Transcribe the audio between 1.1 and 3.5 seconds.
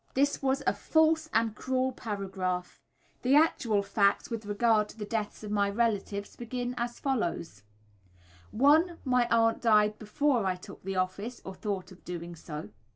and cruel paragraph, the